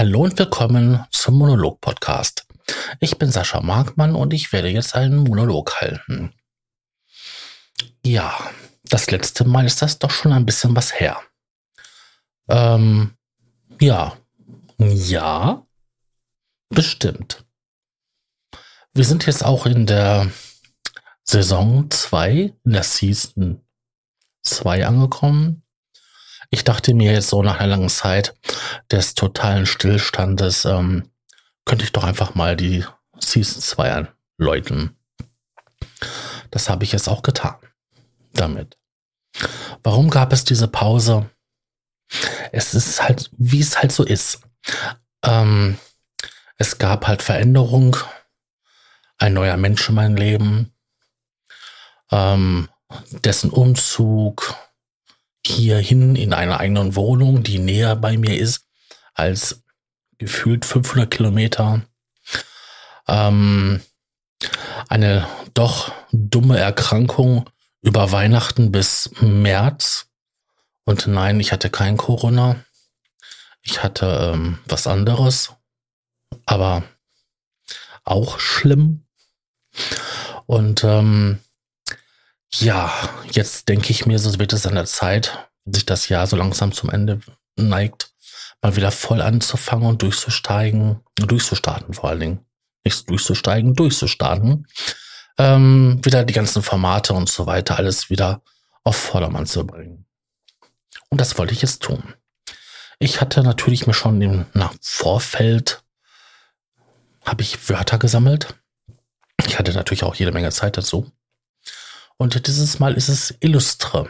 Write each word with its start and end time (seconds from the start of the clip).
Hallo 0.00 0.22
und 0.22 0.38
willkommen 0.38 1.04
zum 1.10 1.34
Monolog-Podcast. 1.34 2.46
Ich 3.00 3.18
bin 3.18 3.30
Sascha 3.30 3.60
Markmann 3.60 4.14
und 4.14 4.32
ich 4.32 4.50
werde 4.50 4.68
jetzt 4.68 4.94
einen 4.94 5.18
Monolog 5.18 5.78
halten. 5.78 6.32
Ja, 8.02 8.50
das 8.84 9.10
letzte 9.10 9.44
Mal 9.44 9.66
ist 9.66 9.82
das 9.82 9.98
doch 9.98 10.10
schon 10.10 10.32
ein 10.32 10.46
bisschen 10.46 10.74
was 10.74 10.98
her. 10.98 11.20
Ähm, 12.48 13.18
ja. 13.78 14.16
Ja, 14.78 15.66
bestimmt. 16.70 17.44
Wir 18.94 19.04
sind 19.04 19.26
jetzt 19.26 19.44
auch 19.44 19.66
in 19.66 19.84
der 19.84 20.30
Saison 21.24 21.90
2, 21.90 22.54
in 22.64 22.72
der 22.72 22.84
Season 22.84 23.60
2 24.44 24.86
angekommen. 24.86 25.62
Ich 26.50 26.64
dachte 26.64 26.94
mir 26.94 27.12
jetzt 27.12 27.28
so 27.28 27.42
nach 27.42 27.60
einer 27.60 27.68
langen 27.68 27.88
Zeit 27.88 28.34
des 28.90 29.14
totalen 29.14 29.66
Stillstandes, 29.66 30.64
ähm, 30.64 31.08
könnte 31.64 31.84
ich 31.84 31.92
doch 31.92 32.04
einfach 32.04 32.34
mal 32.34 32.56
die 32.56 32.84
Season 33.18 33.62
2 33.62 34.08
anläuten. 34.38 34.96
Das 36.50 36.68
habe 36.68 36.82
ich 36.84 36.92
jetzt 36.92 37.08
auch 37.08 37.22
getan. 37.22 37.56
Damit. 38.32 38.76
Warum 39.82 40.10
gab 40.10 40.32
es 40.32 40.44
diese 40.44 40.66
Pause? 40.66 41.30
Es 42.50 42.74
ist 42.74 43.00
halt, 43.02 43.30
wie 43.36 43.60
es 43.60 43.78
halt 43.78 43.92
so 43.92 44.04
ist. 44.04 44.40
Ähm, 45.22 45.78
es 46.58 46.78
gab 46.78 47.06
halt 47.06 47.22
Veränderung, 47.22 47.96
ein 49.18 49.34
neuer 49.34 49.56
Mensch 49.56 49.88
in 49.88 49.94
mein 49.94 50.16
Leben, 50.16 50.72
ähm, 52.10 52.68
dessen 53.10 53.50
Umzug, 53.50 54.54
hierhin 55.46 56.16
in 56.16 56.32
einer 56.32 56.60
eigenen 56.60 56.96
Wohnung, 56.96 57.42
die 57.42 57.58
näher 57.58 57.96
bei 57.96 58.16
mir 58.16 58.38
ist 58.38 58.66
als 59.14 59.62
gefühlt 60.18 60.64
500 60.64 61.10
Kilometer. 61.10 61.82
Ähm, 63.08 63.80
eine 64.88 65.26
doch 65.54 65.92
dumme 66.12 66.58
Erkrankung 66.58 67.48
über 67.82 68.12
Weihnachten 68.12 68.72
bis 68.72 69.10
März. 69.20 70.06
Und 70.84 71.06
nein, 71.06 71.40
ich 71.40 71.52
hatte 71.52 71.70
kein 71.70 71.96
Corona. 71.96 72.64
Ich 73.62 73.82
hatte 73.82 74.32
ähm, 74.34 74.58
was 74.66 74.86
anderes, 74.86 75.52
aber 76.46 76.82
auch 78.04 78.38
schlimm. 78.38 79.06
Und 80.46 80.82
ähm, 80.84 81.40
ja, 82.54 82.92
jetzt 83.30 83.68
denke 83.68 83.90
ich 83.90 84.06
mir, 84.06 84.18
so 84.18 84.38
wird 84.38 84.52
es 84.52 84.66
an 84.66 84.74
der 84.74 84.86
Zeit, 84.86 85.48
sich 85.64 85.86
das 85.86 86.08
Jahr 86.08 86.26
so 86.26 86.36
langsam 86.36 86.72
zum 86.72 86.90
Ende 86.90 87.20
neigt, 87.56 88.12
mal 88.62 88.76
wieder 88.76 88.90
voll 88.90 89.20
anzufangen 89.20 89.86
und 89.86 90.02
durchzusteigen, 90.02 91.00
durchzustarten 91.16 91.94
vor 91.94 92.10
allen 92.10 92.20
Dingen. 92.20 92.46
Nicht 92.84 93.08
durchzusteigen, 93.08 93.74
durchzustarten. 93.74 94.66
Ähm, 95.38 96.00
wieder 96.02 96.24
die 96.24 96.32
ganzen 96.32 96.62
Formate 96.62 97.12
und 97.12 97.28
so 97.28 97.46
weiter, 97.46 97.76
alles 97.76 98.10
wieder 98.10 98.42
auf 98.84 98.96
Vordermann 98.96 99.46
zu 99.46 99.66
bringen. 99.66 100.06
Und 101.08 101.20
das 101.20 101.38
wollte 101.38 101.52
ich 101.52 101.62
jetzt 101.62 101.82
tun. 101.82 102.14
Ich 102.98 103.20
hatte 103.20 103.42
natürlich 103.42 103.86
mir 103.86 103.94
schon 103.94 104.20
im 104.20 104.46
na, 104.52 104.70
Vorfeld, 104.80 105.82
habe 107.24 107.42
ich 107.42 107.68
Wörter 107.68 107.98
gesammelt. 107.98 108.54
Ich 109.46 109.58
hatte 109.58 109.72
natürlich 109.72 110.04
auch 110.04 110.14
jede 110.14 110.32
Menge 110.32 110.50
Zeit 110.50 110.76
dazu. 110.76 111.10
Und 112.20 112.46
dieses 112.46 112.78
Mal 112.78 112.94
ist 112.98 113.08
es 113.08 113.34
illustre. 113.40 114.06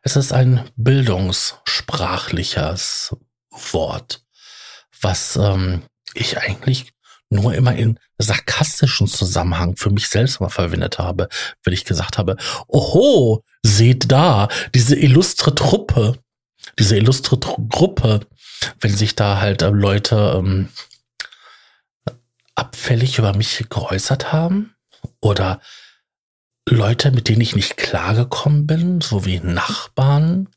Es 0.00 0.16
ist 0.16 0.32
ein 0.32 0.70
bildungssprachliches 0.76 3.14
Wort, 3.50 4.24
was 5.02 5.36
ähm, 5.36 5.82
ich 6.14 6.38
eigentlich 6.38 6.94
nur 7.28 7.52
immer 7.52 7.76
in 7.76 8.00
sarkastischen 8.16 9.06
Zusammenhang 9.06 9.76
für 9.76 9.90
mich 9.90 10.08
selbst 10.08 10.40
mal 10.40 10.48
verwendet 10.48 10.98
habe, 10.98 11.28
wenn 11.62 11.74
ich 11.74 11.84
gesagt 11.84 12.16
habe, 12.16 12.38
oho, 12.68 13.44
seht 13.62 14.10
da, 14.10 14.48
diese 14.74 14.96
illustre 14.96 15.54
Truppe, 15.54 16.18
diese 16.78 16.96
illustre 16.96 17.38
Tru 17.38 17.68
Gruppe, 17.68 18.20
wenn 18.80 18.96
sich 18.96 19.14
da 19.14 19.42
halt 19.42 19.60
äh, 19.60 19.68
Leute 19.68 20.36
ähm, 20.38 20.70
abfällig 22.54 23.18
über 23.18 23.36
mich 23.36 23.66
geäußert 23.68 24.32
haben 24.32 24.74
oder 25.20 25.60
Leute, 26.68 27.10
mit 27.10 27.28
denen 27.28 27.40
ich 27.40 27.56
nicht 27.56 27.76
klargekommen 27.76 28.66
bin, 28.66 29.00
so 29.00 29.24
wie 29.24 29.40
Nachbarn, 29.40 30.48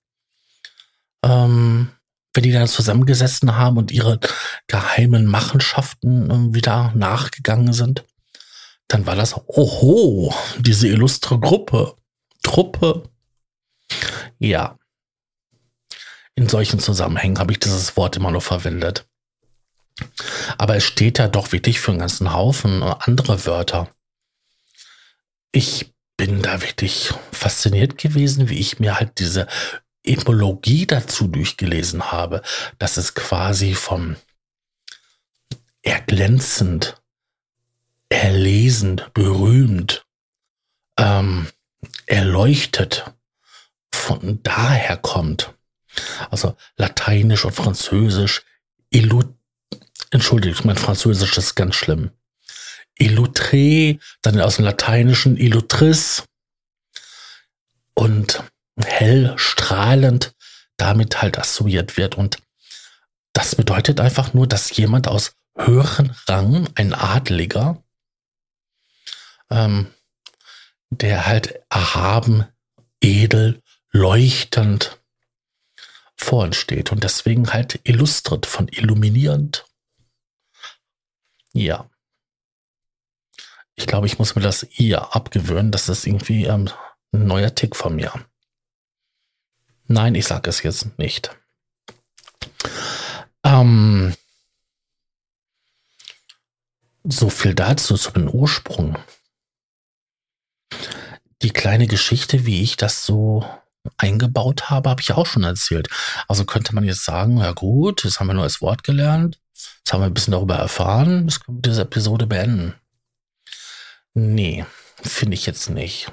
ähm, 1.23 1.89
wenn 2.33 2.43
die 2.43 2.51
dann 2.51 2.67
zusammengesessen 2.67 3.55
haben 3.55 3.77
und 3.77 3.91
ihre 3.91 4.19
geheimen 4.67 5.25
Machenschaften 5.25 6.29
äh, 6.29 6.53
wieder 6.53 6.91
nachgegangen 6.95 7.73
sind, 7.73 8.05
dann 8.87 9.05
war 9.05 9.15
das, 9.15 9.35
oho, 9.47 10.33
diese 10.59 10.87
illustre 10.87 11.39
Gruppe, 11.39 11.95
Truppe. 12.41 13.09
Ja. 14.39 14.77
In 16.35 16.49
solchen 16.49 16.79
Zusammenhängen 16.79 17.39
habe 17.39 17.51
ich 17.51 17.59
dieses 17.59 17.95
Wort 17.95 18.17
immer 18.17 18.31
nur 18.31 18.41
verwendet. 18.41 19.07
Aber 20.57 20.75
es 20.75 20.83
steht 20.83 21.19
ja 21.19 21.27
doch 21.27 21.51
wirklich 21.51 21.79
für 21.79 21.91
einen 21.91 21.99
ganzen 21.99 22.33
Haufen 22.33 22.81
äh, 22.81 22.95
andere 22.99 23.45
Wörter. 23.45 23.89
Ich 25.53 25.93
bin 26.17 26.41
da 26.41 26.61
wirklich 26.61 27.13
fasziniert 27.31 27.97
gewesen, 27.97 28.49
wie 28.49 28.59
ich 28.59 28.79
mir 28.79 28.99
halt 28.99 29.19
diese 29.19 29.47
Etymologie 30.03 30.87
dazu 30.87 31.27
durchgelesen 31.27 32.11
habe, 32.11 32.41
dass 32.79 32.97
es 32.97 33.13
quasi 33.13 33.75
vom 33.75 34.17
erglänzend, 35.83 37.01
erlesend, 38.09 39.13
berühmt, 39.13 40.05
ähm, 40.97 41.47
erleuchtet 42.07 43.05
von 43.93 44.41
daher 44.41 44.97
kommt. 44.97 45.53
Also 46.31 46.57
Lateinisch 46.77 47.45
und 47.45 47.53
Französisch, 47.53 48.43
illu 48.89 49.23
Entschuldigung, 50.09 50.65
mein 50.65 50.77
Französisch 50.77 51.37
ist 51.37 51.55
ganz 51.55 51.75
schlimm. 51.75 52.11
Illutré, 52.99 53.99
dann 54.21 54.39
aus 54.39 54.57
dem 54.57 54.65
Lateinischen 54.65 55.37
Illutris 55.37 56.23
und 57.93 58.43
hell, 58.81 59.33
strahlend 59.37 60.33
damit 60.77 61.21
halt 61.21 61.37
assoziiert 61.37 61.97
wird. 61.97 62.15
Und 62.15 62.37
das 63.33 63.55
bedeutet 63.55 63.99
einfach 63.99 64.33
nur, 64.33 64.47
dass 64.47 64.75
jemand 64.75 65.07
aus 65.07 65.35
höheren 65.55 66.15
Rang, 66.27 66.69
ein 66.75 66.93
Adliger, 66.93 67.83
ähm, 69.49 69.93
der 70.89 71.25
halt 71.25 71.61
erhaben, 71.69 72.45
edel, 73.01 73.61
leuchtend 73.91 74.99
vor 76.15 76.43
uns 76.43 76.55
steht 76.55 76.91
und 76.91 77.03
deswegen 77.03 77.51
halt 77.53 77.79
illustriert 77.83 78.45
von 78.45 78.67
illuminierend. 78.67 79.65
Ja 81.53 81.89
ich 83.75 83.87
glaube, 83.87 84.07
ich 84.07 84.19
muss 84.19 84.35
mir 84.35 84.41
das 84.41 84.63
eher 84.63 85.15
abgewöhnen. 85.15 85.71
Das 85.71 85.89
ist 85.89 86.05
irgendwie 86.05 86.45
ähm, 86.45 86.69
ein 87.11 87.25
neuer 87.25 87.55
Tick 87.55 87.75
von 87.75 87.95
mir. 87.95 88.13
Nein, 89.87 90.15
ich 90.15 90.25
sage 90.25 90.49
es 90.49 90.63
jetzt 90.63 90.97
nicht. 90.97 91.35
Ähm, 93.43 94.13
so 97.03 97.29
viel 97.29 97.53
dazu 97.53 97.97
zu 97.97 98.11
dem 98.11 98.29
Ursprung. 98.29 98.97
Die 101.41 101.51
kleine 101.51 101.87
Geschichte, 101.87 102.45
wie 102.45 102.61
ich 102.61 102.77
das 102.77 103.05
so 103.05 103.45
eingebaut 103.97 104.69
habe, 104.69 104.89
habe 104.89 105.01
ich 105.01 105.11
auch 105.11 105.25
schon 105.25 105.43
erzählt. 105.43 105.89
Also 106.27 106.45
könnte 106.45 106.73
man 106.73 106.85
jetzt 106.85 107.03
sagen, 107.03 107.37
ja 107.39 107.51
gut, 107.51 108.05
jetzt 108.05 108.19
haben 108.19 108.27
wir 108.27 108.33
nur 108.33 108.45
das 108.45 108.61
Wort 108.61 108.83
gelernt, 108.83 109.39
jetzt 109.53 109.91
haben 109.91 110.01
wir 110.01 110.05
ein 110.05 110.13
bisschen 110.13 110.31
darüber 110.31 110.55
erfahren, 110.55 111.27
jetzt 111.27 111.43
können 111.43 111.57
wir 111.57 111.69
diese 111.69 111.81
Episode 111.81 112.25
beenden. 112.27 112.75
Nee, 114.13 114.65
finde 115.01 115.35
ich 115.35 115.45
jetzt 115.45 115.69
nicht. 115.69 116.11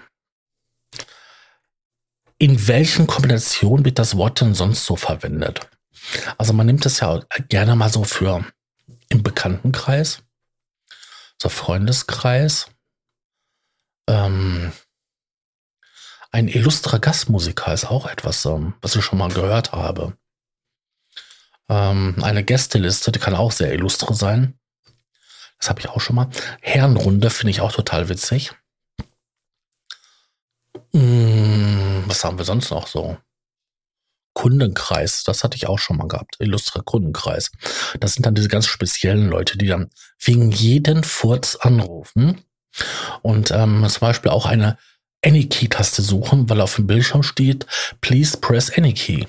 In 2.38 2.66
welchen 2.68 3.06
Kombinationen 3.06 3.84
wird 3.84 3.98
das 3.98 4.16
Wort 4.16 4.40
denn 4.40 4.54
sonst 4.54 4.86
so 4.86 4.96
verwendet? 4.96 5.68
Also 6.38 6.54
man 6.54 6.66
nimmt 6.66 6.86
es 6.86 7.00
ja 7.00 7.22
gerne 7.48 7.76
mal 7.76 7.90
so 7.90 8.04
für 8.04 8.44
im 9.10 9.22
Bekanntenkreis, 9.22 10.22
so 11.40 11.48
Freundeskreis. 11.50 12.70
Ähm, 14.08 14.72
ein 16.30 16.48
illustrer 16.48 17.00
Gastmusiker 17.00 17.72
ist 17.74 17.86
auch 17.86 18.06
etwas, 18.06 18.44
ähm, 18.46 18.74
was 18.80 18.96
ich 18.96 19.04
schon 19.04 19.18
mal 19.18 19.30
gehört 19.32 19.72
habe. 19.72 20.16
Ähm, 21.68 22.16
eine 22.22 22.44
Gästeliste, 22.44 23.12
die 23.12 23.18
kann 23.18 23.34
auch 23.34 23.52
sehr 23.52 23.72
illustre 23.72 24.14
sein. 24.14 24.59
Das 25.60 25.68
habe 25.68 25.80
ich 25.80 25.88
auch 25.88 26.00
schon 26.00 26.16
mal. 26.16 26.28
Herrenrunde 26.60 27.30
finde 27.30 27.50
ich 27.50 27.60
auch 27.60 27.72
total 27.72 28.08
witzig. 28.08 28.52
Hm, 30.92 32.04
was 32.06 32.24
haben 32.24 32.38
wir 32.38 32.44
sonst 32.44 32.70
noch 32.70 32.86
so? 32.86 33.18
Kundenkreis, 34.32 35.24
das 35.24 35.44
hatte 35.44 35.56
ich 35.56 35.66
auch 35.66 35.78
schon 35.78 35.96
mal 35.96 36.08
gehabt, 36.08 36.36
illustrer 36.38 36.82
Kundenkreis. 36.82 37.50
Das 37.98 38.14
sind 38.14 38.24
dann 38.24 38.34
diese 38.34 38.48
ganz 38.48 38.66
speziellen 38.66 39.28
Leute, 39.28 39.58
die 39.58 39.66
dann 39.66 39.90
wegen 40.18 40.50
jeden 40.50 41.04
Furz 41.04 41.56
anrufen 41.56 42.40
und 43.22 43.50
ähm, 43.50 43.86
zum 43.88 44.00
Beispiel 44.00 44.30
auch 44.30 44.46
eine 44.46 44.78
Any-Key-Taste 45.22 46.02
suchen, 46.02 46.48
weil 46.48 46.60
auf 46.60 46.76
dem 46.76 46.86
Bildschirm 46.86 47.22
steht, 47.22 47.66
please 48.00 48.38
press 48.38 48.70
any 48.76 48.94
key. 48.94 49.26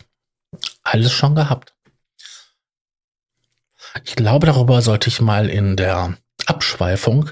Alles 0.84 1.12
schon 1.12 1.36
gehabt. 1.36 1.74
Ich 4.06 4.16
glaube, 4.16 4.48
darüber 4.48 4.82
sollte 4.82 5.10
ich 5.10 5.20
mal 5.20 5.50
in 5.50 5.76
der 5.76 6.18
Abschweifung 6.48 7.30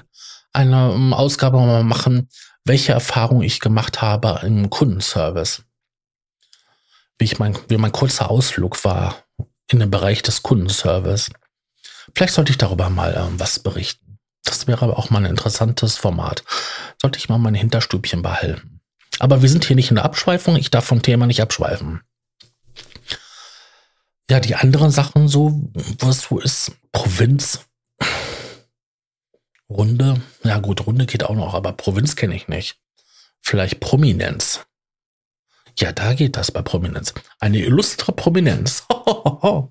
eine 0.52 0.92
ähm, 0.94 1.12
Ausgabe 1.14 1.58
mal 1.58 1.84
machen, 1.84 2.28
welche 2.64 2.92
Erfahrung 2.92 3.42
ich 3.42 3.60
gemacht 3.60 4.02
habe 4.02 4.40
im 4.44 4.70
Kundenservice. 4.70 5.62
Wie, 7.18 7.24
ich 7.24 7.38
mein, 7.38 7.56
wie 7.68 7.76
mein 7.76 7.92
kurzer 7.92 8.30
Ausflug 8.30 8.84
war 8.84 9.24
in 9.68 9.78
den 9.78 9.90
Bereich 9.90 10.22
des 10.22 10.42
Kundenservice. 10.42 11.30
Vielleicht 12.14 12.34
sollte 12.34 12.50
ich 12.50 12.58
darüber 12.58 12.90
mal 12.90 13.14
ähm, 13.16 13.38
was 13.38 13.60
berichten. 13.60 14.18
Das 14.44 14.66
wäre 14.66 14.82
aber 14.82 14.98
auch 14.98 15.10
mal 15.10 15.18
ein 15.18 15.30
interessantes 15.30 15.96
Format. 15.96 16.42
Sollte 17.00 17.18
ich 17.18 17.28
mal 17.28 17.38
mein 17.38 17.54
Hinterstübchen 17.54 18.22
behalten. 18.22 18.80
Aber 19.18 19.42
wir 19.42 19.48
sind 19.48 19.64
hier 19.64 19.76
nicht 19.76 19.90
in 19.90 19.96
der 19.96 20.04
Abschweifung. 20.04 20.56
Ich 20.56 20.70
darf 20.70 20.86
vom 20.86 21.02
Thema 21.02 21.26
nicht 21.26 21.42
abschweifen. 21.42 22.00
Ja, 24.30 24.40
die 24.40 24.54
anderen 24.54 24.90
Sachen 24.90 25.28
so, 25.28 25.60
was 25.98 26.22
so 26.22 26.38
ist, 26.38 26.72
Provinz, 26.92 27.60
Runde, 29.70 30.20
ja 30.42 30.58
gut, 30.58 30.86
Runde 30.86 31.06
geht 31.06 31.22
auch 31.22 31.36
noch, 31.36 31.54
aber 31.54 31.72
Provinz 31.72 32.16
kenne 32.16 32.34
ich 32.34 32.48
nicht. 32.48 32.80
Vielleicht 33.40 33.78
Prominenz. 33.80 34.66
Ja, 35.78 35.92
da 35.92 36.14
geht 36.14 36.36
das 36.36 36.50
bei 36.50 36.60
Prominenz. 36.60 37.14
Eine 37.38 37.60
illustre 37.60 38.12
Prominenz. 38.12 38.84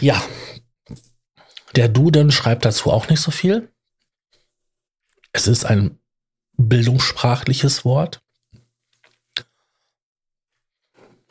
ja, 0.00 0.22
der 1.74 1.88
Duden 1.88 2.30
schreibt 2.30 2.64
dazu 2.66 2.90
auch 2.90 3.08
nicht 3.08 3.20
so 3.20 3.30
viel. 3.30 3.72
Es 5.32 5.46
ist 5.46 5.64
ein 5.64 5.98
bildungssprachliches 6.56 7.84
Wort. 7.84 8.22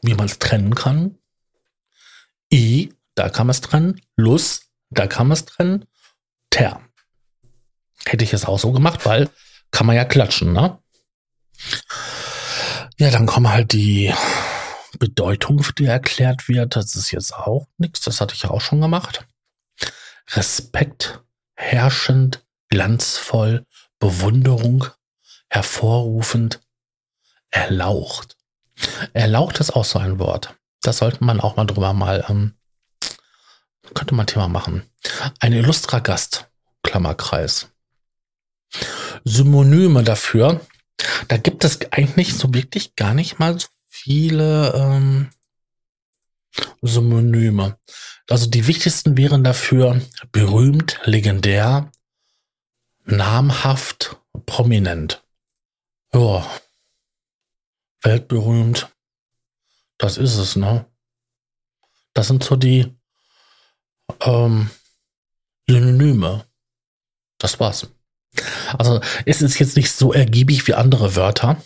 Wie 0.01 0.15
man 0.15 0.25
es 0.25 0.39
trennen 0.39 0.73
kann. 0.75 1.17
I, 2.51 2.93
da 3.15 3.29
kann 3.29 3.47
man 3.47 3.51
es 3.51 3.61
trennen. 3.61 4.01
Lus, 4.15 4.68
da 4.89 5.07
man 5.27 5.33
es 5.33 5.45
trennen. 5.45 5.85
Ter. 6.49 6.81
Hätte 8.05 8.23
ich 8.23 8.33
es 8.33 8.45
auch 8.45 8.59
so 8.59 8.71
gemacht, 8.71 9.05
weil 9.05 9.29
kann 9.71 9.85
man 9.85 9.95
ja 9.95 10.05
klatschen, 10.05 10.53
ne? 10.53 10.79
Ja, 12.97 13.11
dann 13.11 13.27
kommen 13.27 13.49
halt 13.49 13.73
die 13.73 14.13
Bedeutung, 14.97 15.63
die 15.77 15.85
erklärt 15.85 16.47
wird. 16.47 16.75
Das 16.75 16.95
ist 16.95 17.11
jetzt 17.11 17.33
auch 17.33 17.67
nichts. 17.77 18.01
Das 18.01 18.19
hatte 18.19 18.33
ich 18.33 18.43
ja 18.43 18.49
auch 18.49 18.61
schon 18.61 18.81
gemacht. 18.81 19.25
Respekt, 20.31 21.21
herrschend, 21.55 22.45
glanzvoll, 22.69 23.65
Bewunderung, 23.99 24.85
hervorrufend, 25.49 26.61
erlaucht. 27.49 28.37
Erlaucht 29.13 29.59
ist 29.59 29.71
auch 29.71 29.85
so 29.85 29.99
ein 29.99 30.19
Wort. 30.19 30.55
Das 30.81 30.97
sollte 30.97 31.23
man 31.23 31.41
auch 31.41 31.55
mal 31.55 31.65
drüber 31.65 31.93
mal, 31.93 32.25
ähm, 32.29 32.53
könnte 33.93 34.15
man 34.15 34.27
Thema 34.27 34.47
machen. 34.47 34.83
Ein 35.39 35.53
illustrer 35.53 36.01
Gast, 36.01 36.49
Klammerkreis. 36.83 37.69
Synonyme 39.23 40.03
dafür, 40.03 40.61
da 41.27 41.37
gibt 41.37 41.63
es 41.63 41.79
eigentlich 41.91 42.35
so 42.35 42.53
wirklich 42.53 42.95
gar 42.95 43.13
nicht 43.13 43.39
mal 43.39 43.59
so 43.59 43.67
viele 43.87 44.73
ähm, 44.75 45.29
Synonyme. 46.81 47.77
Also 48.29 48.47
die 48.47 48.67
wichtigsten 48.67 49.17
wären 49.17 49.43
dafür 49.43 50.01
berühmt, 50.31 50.99
legendär, 51.03 51.91
namhaft, 53.05 54.17
prominent. 54.45 55.23
Ja, 56.13 56.47
weltberühmt. 58.01 58.89
Das 59.97 60.17
ist 60.17 60.37
es, 60.37 60.55
ne? 60.55 60.85
Das 62.13 62.27
sind 62.27 62.43
so 62.43 62.55
die 62.55 62.98
ähm, 64.21 64.69
Synonyme. 65.67 66.45
Das 67.37 67.59
war's. 67.59 67.87
Also 68.77 69.01
es 69.25 69.41
ist 69.41 69.59
jetzt 69.59 69.75
nicht 69.75 69.91
so 69.91 70.13
ergiebig 70.13 70.67
wie 70.67 70.73
andere 70.73 71.15
Wörter. 71.15 71.61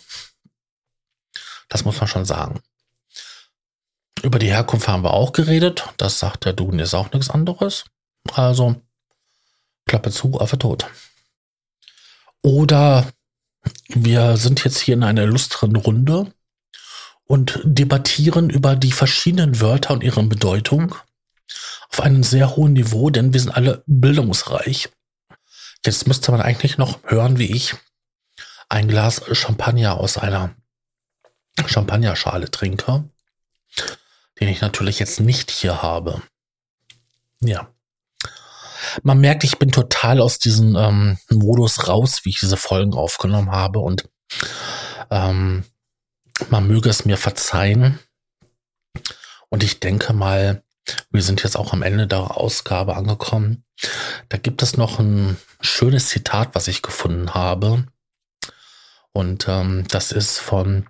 Das 1.68 1.84
muss 1.84 1.98
man 1.98 2.08
schon 2.08 2.24
sagen. 2.24 2.60
Über 4.22 4.38
die 4.38 4.50
Herkunft 4.50 4.88
haben 4.88 5.04
wir 5.04 5.12
auch 5.12 5.32
geredet. 5.32 5.84
Das 5.96 6.18
sagt 6.18 6.44
der 6.44 6.54
Duden 6.54 6.78
ist 6.78 6.94
auch 6.94 7.12
nichts 7.12 7.30
anderes. 7.30 7.84
Also, 8.32 8.76
Klappe 9.86 10.10
zu, 10.10 10.40
Affe 10.40 10.58
tot. 10.58 10.86
Oder 12.42 13.06
wir 13.88 14.36
sind 14.36 14.64
jetzt 14.64 14.78
hier 14.78 14.94
in 14.94 15.04
einer 15.04 15.22
illustren 15.22 15.76
Runde 15.76 16.32
und 17.24 17.60
debattieren 17.64 18.50
über 18.50 18.76
die 18.76 18.92
verschiedenen 18.92 19.60
Wörter 19.60 19.94
und 19.94 20.02
ihre 20.02 20.22
Bedeutung 20.22 20.94
auf 21.90 22.00
einem 22.00 22.22
sehr 22.22 22.56
hohen 22.56 22.72
Niveau, 22.72 23.10
denn 23.10 23.32
wir 23.32 23.40
sind 23.40 23.52
alle 23.52 23.82
bildungsreich. 23.86 24.90
Jetzt 25.84 26.06
müsste 26.06 26.32
man 26.32 26.40
eigentlich 26.40 26.78
noch 26.78 26.98
hören, 27.04 27.38
wie 27.38 27.52
ich 27.52 27.74
ein 28.68 28.88
Glas 28.88 29.22
Champagner 29.32 29.98
aus 29.98 30.16
einer 30.16 30.54
Champagnerschale 31.66 32.50
trinke 32.50 33.04
den 34.40 34.48
ich 34.48 34.60
natürlich 34.60 34.98
jetzt 34.98 35.20
nicht 35.20 35.50
hier 35.50 35.82
habe. 35.82 36.22
Ja. 37.40 37.68
Man 39.02 39.18
merkt, 39.18 39.44
ich 39.44 39.58
bin 39.58 39.70
total 39.70 40.20
aus 40.20 40.38
diesem 40.38 40.76
ähm, 40.76 41.18
Modus 41.30 41.88
raus, 41.88 42.24
wie 42.24 42.30
ich 42.30 42.40
diese 42.40 42.56
Folgen 42.56 42.94
aufgenommen 42.94 43.50
habe 43.50 43.78
und 43.78 44.08
ähm, 45.10 45.64
man 46.50 46.66
möge 46.66 46.90
es 46.90 47.04
mir 47.04 47.16
verzeihen. 47.16 47.98
Und 49.48 49.62
ich 49.62 49.80
denke 49.80 50.12
mal, 50.12 50.62
wir 51.10 51.22
sind 51.22 51.42
jetzt 51.42 51.56
auch 51.56 51.72
am 51.72 51.82
Ende 51.82 52.06
der 52.06 52.36
Ausgabe 52.36 52.96
angekommen. 52.96 53.64
Da 54.28 54.38
gibt 54.38 54.62
es 54.62 54.76
noch 54.76 54.98
ein 54.98 55.36
schönes 55.60 56.08
Zitat, 56.08 56.54
was 56.54 56.68
ich 56.68 56.82
gefunden 56.82 57.34
habe. 57.34 57.86
Und 59.12 59.46
ähm, 59.48 59.86
das 59.88 60.12
ist 60.12 60.38
von 60.38 60.88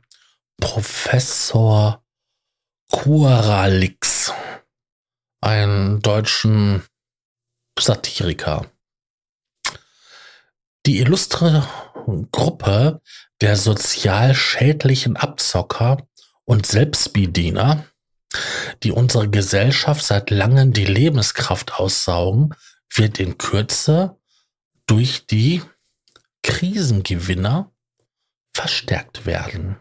Professor 0.61 2.02
Kuralix, 2.90 4.33
einen 5.40 6.00
deutschen 6.00 6.83
Satiriker. 7.78 8.66
Die 10.87 10.99
illustre 10.99 11.66
Gruppe 12.30 13.00
der 13.40 13.57
sozial 13.57 14.35
schädlichen 14.35 15.16
Abzocker 15.16 16.07
und 16.45 16.66
Selbstbediener, 16.66 17.85
die 18.83 18.93
unsere 18.93 19.29
Gesellschaft 19.29 20.05
seit 20.05 20.31
langem 20.31 20.73
die 20.73 20.85
Lebenskraft 20.85 21.75
aussaugen, 21.75 22.55
wird 22.93 23.19
in 23.19 23.38
Kürze 23.38 24.19
durch 24.87 25.26
die 25.26 25.62
Krisengewinner 26.43 27.73
verstärkt 28.53 29.26
werden. 29.26 29.76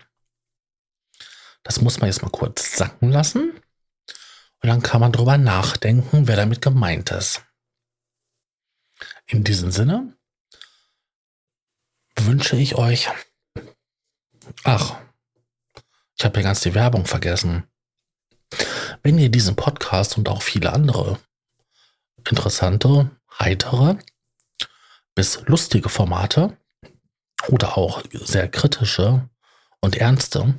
Das 1.64 1.82
muss 1.82 2.00
man 2.00 2.08
jetzt 2.08 2.22
mal 2.22 2.30
kurz 2.30 2.78
sacken 2.78 3.12
lassen. 3.12 3.52
Und 4.62 4.70
dann 4.70 4.82
kann 4.82 5.02
man 5.02 5.12
drüber 5.12 5.38
nachdenken, 5.38 6.28
wer 6.28 6.36
damit 6.36 6.62
gemeint 6.62 7.12
ist. 7.12 7.44
In 9.26 9.44
diesem 9.44 9.72
Sinne 9.72 10.16
wünsche 12.18 12.56
ich 12.56 12.76
euch. 12.76 13.10
Ach, 14.64 14.98
ich 16.18 16.24
habe 16.24 16.40
ja 16.40 16.44
ganz 16.44 16.62
die 16.62 16.74
Werbung 16.74 17.06
vergessen. 17.06 17.68
Wenn 19.06 19.20
ihr 19.20 19.30
diesen 19.30 19.58
Podcast 19.58 20.18
und 20.18 20.30
auch 20.30 20.42
viele 20.42 20.72
andere 20.72 21.20
interessante, 22.26 23.12
heitere 23.38 23.98
bis 25.14 25.42
lustige 25.46 25.90
Formate 25.90 26.58
oder 27.50 27.78
auch 27.78 28.02
sehr 28.14 28.48
kritische 28.48 29.28
und 29.82 29.98
ernste 29.98 30.58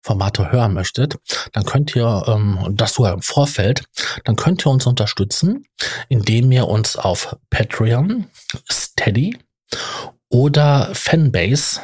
Formate 0.00 0.52
hören 0.52 0.74
möchtet, 0.74 1.18
dann 1.52 1.64
könnt 1.64 1.96
ihr, 1.96 2.24
ähm, 2.28 2.76
das 2.76 2.94
sogar 2.94 3.14
im 3.14 3.22
Vorfeld, 3.22 3.82
dann 4.22 4.36
könnt 4.36 4.64
ihr 4.64 4.70
uns 4.70 4.86
unterstützen, 4.86 5.66
indem 6.08 6.52
ihr 6.52 6.68
uns 6.68 6.96
auf 6.96 7.36
Patreon, 7.50 8.30
Steady 8.70 9.36
oder 10.28 10.94
Fanbase 10.94 11.80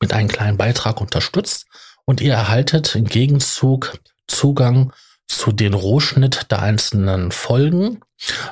mit 0.00 0.14
einem 0.14 0.28
kleinen 0.28 0.56
Beitrag 0.56 1.02
unterstützt 1.02 1.66
und 2.06 2.22
ihr 2.22 2.32
erhaltet 2.32 2.94
im 2.94 3.04
Gegenzug 3.04 3.98
Zugang 4.30 4.92
zu 5.28 5.52
den 5.52 5.74
Rohschnitt 5.74 6.50
der 6.50 6.62
einzelnen 6.62 7.32
Folgen 7.32 8.00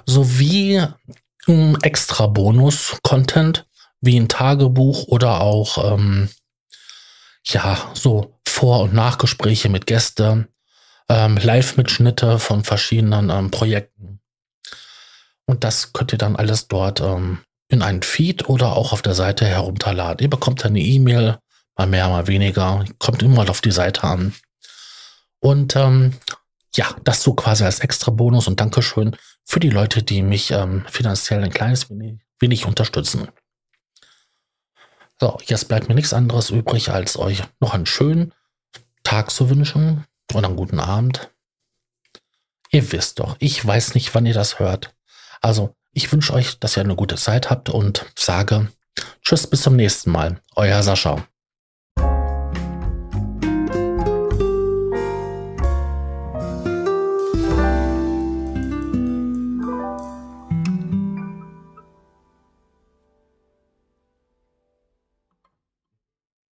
sowie 0.06 0.82
ähm, 1.46 1.76
extra 1.82 2.26
Bonus-Content 2.26 3.66
wie 4.00 4.18
ein 4.18 4.28
Tagebuch 4.28 5.08
oder 5.08 5.40
auch 5.40 5.92
ähm, 5.92 6.28
ja, 7.46 7.78
so 7.94 8.38
Vor- 8.46 8.82
und 8.82 8.94
Nachgespräche 8.94 9.68
mit 9.68 9.86
Gästen, 9.86 10.48
ähm, 11.08 11.36
Live-Mitschnitte 11.36 12.38
von 12.38 12.64
verschiedenen 12.64 13.30
ähm, 13.30 13.50
Projekten. 13.50 14.20
Und 15.46 15.64
das 15.64 15.92
könnt 15.92 16.12
ihr 16.12 16.18
dann 16.18 16.36
alles 16.36 16.68
dort 16.68 17.00
ähm, 17.00 17.38
in 17.68 17.82
einen 17.82 18.02
Feed 18.02 18.48
oder 18.48 18.76
auch 18.76 18.92
auf 18.92 19.02
der 19.02 19.14
Seite 19.14 19.46
herunterladen. 19.46 20.22
Ihr 20.22 20.30
bekommt 20.30 20.64
eine 20.64 20.80
E-Mail, 20.80 21.38
mal 21.76 21.86
mehr, 21.86 22.08
mal 22.08 22.26
weniger, 22.26 22.84
kommt 22.98 23.22
immer 23.22 23.48
auf 23.48 23.60
die 23.60 23.70
Seite 23.70 24.04
an. 24.04 24.34
Und 25.40 25.76
ähm, 25.76 26.14
ja, 26.74 26.94
das 27.04 27.22
so 27.22 27.34
quasi 27.34 27.64
als 27.64 27.80
extra 27.80 28.10
Bonus 28.10 28.46
und 28.46 28.60
Dankeschön 28.60 29.16
für 29.44 29.60
die 29.60 29.70
Leute, 29.70 30.02
die 30.02 30.22
mich 30.22 30.50
ähm, 30.50 30.84
finanziell 30.88 31.42
ein 31.42 31.50
kleines 31.50 31.90
wenig, 31.90 32.20
wenig 32.38 32.66
unterstützen. 32.66 33.28
So, 35.20 35.38
jetzt 35.46 35.68
bleibt 35.68 35.88
mir 35.88 35.94
nichts 35.94 36.12
anderes 36.12 36.50
übrig, 36.50 36.90
als 36.90 37.18
euch 37.18 37.42
noch 37.60 37.74
einen 37.74 37.86
schönen 37.86 38.32
Tag 39.02 39.30
zu 39.30 39.50
wünschen 39.50 40.04
oder 40.32 40.48
einen 40.48 40.56
guten 40.56 40.78
Abend. 40.78 41.30
Ihr 42.70 42.92
wisst 42.92 43.18
doch, 43.18 43.36
ich 43.38 43.64
weiß 43.64 43.94
nicht, 43.94 44.14
wann 44.14 44.26
ihr 44.26 44.34
das 44.34 44.58
hört. 44.58 44.94
Also, 45.40 45.74
ich 45.92 46.12
wünsche 46.12 46.34
euch, 46.34 46.58
dass 46.60 46.76
ihr 46.76 46.84
eine 46.84 46.94
gute 46.94 47.16
Zeit 47.16 47.50
habt 47.50 47.70
und 47.70 48.06
sage 48.16 48.68
Tschüss 49.22 49.46
bis 49.46 49.62
zum 49.62 49.76
nächsten 49.76 50.10
Mal. 50.10 50.40
Euer 50.54 50.82
Sascha. 50.82 51.26